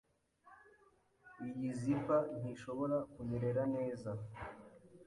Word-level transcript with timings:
Iyi 1.47 1.69
zipper 1.81 2.21
ntishobora 2.39 2.97
kunyerera 3.11 3.63
neza. 3.75 4.11